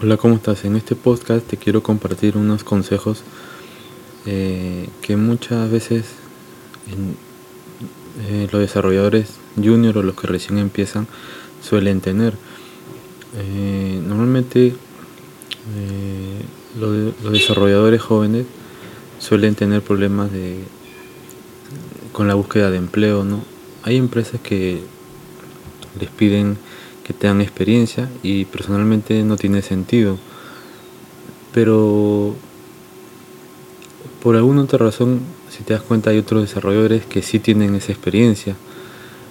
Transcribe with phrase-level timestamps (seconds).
[0.00, 0.64] Hola, ¿cómo estás?
[0.64, 3.24] En este podcast te quiero compartir unos consejos
[4.26, 6.04] eh, que muchas veces
[8.30, 11.08] eh, los desarrolladores junior o los que recién empiezan
[11.60, 12.34] suelen tener.
[13.38, 14.76] Eh, normalmente
[16.78, 18.46] los, desarrolladores jóvenes
[19.18, 20.60] suelen tener problemas de,
[22.12, 23.42] con la búsqueda de empleo, ¿no?
[23.82, 24.80] Hay empresas que
[25.98, 26.56] les piden
[27.08, 30.18] que te dan experiencia y personalmente no tiene sentido.
[31.54, 32.34] Pero
[34.22, 37.92] por alguna otra razón, si te das cuenta, hay otros desarrolladores que sí tienen esa
[37.92, 38.56] experiencia.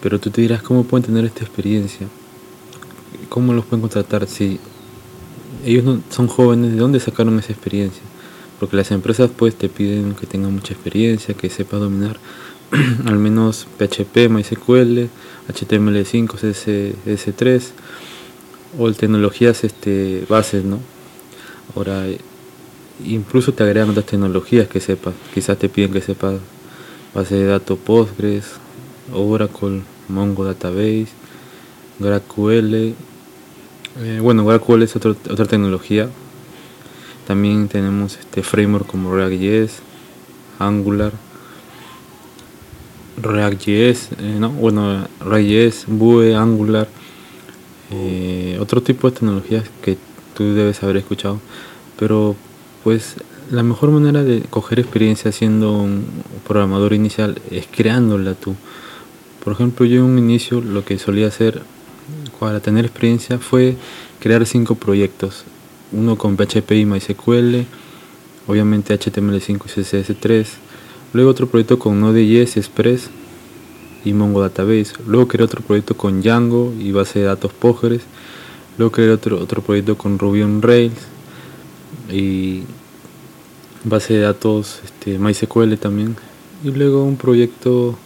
[0.00, 2.06] Pero tú te dirás, ¿cómo pueden tener esta experiencia?
[3.28, 4.58] ¿Cómo los pueden contratar si
[5.62, 6.72] ellos no son jóvenes?
[6.72, 8.02] ¿De dónde sacaron esa experiencia?
[8.58, 12.18] Porque las empresas pues te piden que tengan mucha experiencia, que sepa dominar
[13.06, 15.08] al menos PHP, MySQL,
[15.48, 17.72] HTML5, CS, 3
[18.78, 20.78] o tecnologías este, bases, ¿no?
[21.74, 22.04] Ahora,
[23.04, 25.14] incluso te agregan otras tecnologías que sepas.
[25.32, 26.40] Quizás te piden que sepas
[27.14, 28.44] base de datos Postgres,
[29.14, 31.08] Oracle, Mongo Database,
[31.98, 32.74] GraphQL.
[34.00, 36.10] Eh, bueno, GraphQL es otra tecnología.
[37.26, 39.80] También tenemos este framework como React.js,
[40.58, 41.12] Angular
[43.20, 44.50] React.js, eh, ¿no?
[44.50, 46.88] bueno, React.js, Vue, Angular,
[47.90, 49.96] eh, otro tipo de tecnologías que
[50.36, 51.40] tú debes haber escuchado,
[51.98, 52.36] pero
[52.84, 53.16] pues
[53.50, 56.04] la mejor manera de coger experiencia siendo un
[56.46, 58.54] programador inicial es creándola tú.
[59.42, 61.62] Por ejemplo, yo en un inicio lo que solía hacer
[62.38, 63.76] para tener experiencia fue
[64.20, 65.44] crear cinco proyectos,
[65.92, 67.64] uno con PHP y MySQL,
[68.46, 70.46] obviamente HTML5 y CSS3,
[71.12, 73.08] Luego otro proyecto con Node.js, Express
[74.04, 74.92] y Mongo Database.
[75.06, 78.02] Luego creé otro proyecto con Django y base de datos Postgres.
[78.76, 80.98] Luego creé otro, otro proyecto con Ruby on Rails
[82.10, 82.62] y
[83.84, 86.16] base de datos este, MySQL también.
[86.62, 87.98] Y luego un proyecto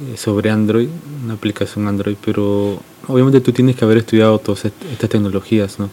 [0.00, 0.88] eh, sobre Android,
[1.24, 5.90] una aplicación Android, pero obviamente tú tienes que haber estudiado todas estas tecnologías, ¿no?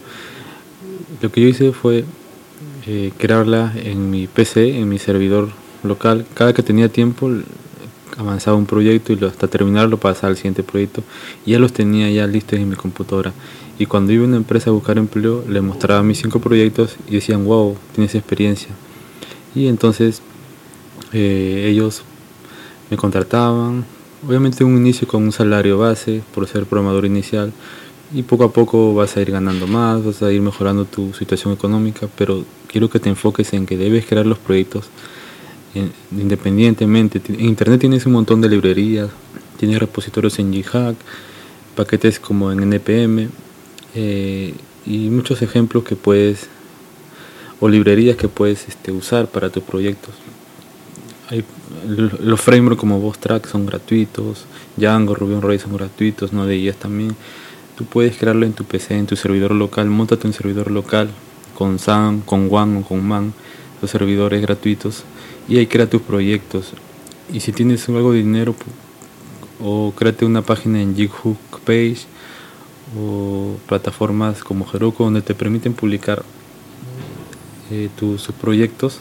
[1.22, 2.04] Lo que yo hice fue
[2.86, 5.50] eh, crearla en mi PC, en mi servidor
[5.86, 7.30] local, cada que tenía tiempo
[8.16, 11.02] avanzaba un proyecto y hasta terminarlo pasaba al siguiente proyecto
[11.44, 13.32] y ya los tenía ya listos en mi computadora.
[13.78, 17.16] Y cuando iba a una empresa a buscar empleo, le mostraba mis cinco proyectos y
[17.16, 18.70] decían, wow, tienes experiencia.
[19.54, 20.22] Y entonces
[21.12, 22.02] eh, ellos
[22.90, 23.84] me contrataban,
[24.26, 27.52] obviamente en un inicio con un salario base por ser programador inicial
[28.14, 31.52] y poco a poco vas a ir ganando más, vas a ir mejorando tu situación
[31.52, 34.86] económica, pero quiero que te enfoques en que debes crear los proyectos
[36.12, 37.20] independientemente.
[37.28, 39.10] En Internet tienes un montón de librerías,
[39.56, 40.96] tienes repositorios en Github,
[41.74, 43.28] paquetes como en NPM
[43.94, 44.54] eh,
[44.86, 46.48] y muchos ejemplos que puedes
[47.60, 50.14] o librerías que puedes este, usar para tus proyectos.
[51.28, 51.44] Hay,
[51.86, 54.44] los frameworks como VosTrack son gratuitos,
[54.76, 57.16] Django, Ruby on Rails son gratuitos, no de ellas también.
[57.76, 61.10] Tú puedes crearlo en tu PC, en tu servidor local, montate un servidor local
[61.54, 63.32] con SAM, con WAN o con MAN,
[63.80, 65.04] los servidores gratuitos
[65.48, 66.72] y ahí crea tus proyectos.
[67.32, 68.54] Y si tienes algo de dinero,
[69.62, 72.06] o créate una página en GitHub Page
[72.96, 76.22] o plataformas como Heroku donde te permiten publicar
[77.70, 79.00] eh, tus, proyectos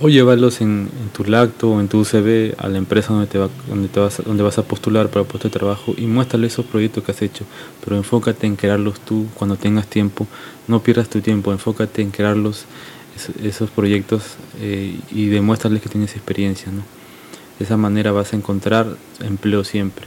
[0.00, 3.48] o llevarlos en, tu lacto o en tu CV a la empresa donde te, va,
[3.66, 7.02] donde, te vas, donde vas a postular para puesto de trabajo y muéstrale esos proyectos
[7.02, 7.44] que has hecho,
[7.82, 10.26] pero enfócate en crearlos tú cuando tengas tiempo,
[10.68, 12.66] no pierdas tu tiempo, enfócate en crearlos
[13.42, 16.70] esos proyectos eh, y demuéstrales que tienes experiencia.
[17.58, 20.06] De esa manera vas a encontrar empleo siempre.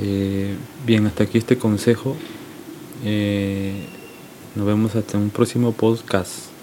[0.00, 0.54] Eh,
[0.84, 2.16] bien, hasta aquí este consejo.
[3.04, 3.84] Eh,
[4.54, 6.53] nos vemos hasta un próximo podcast.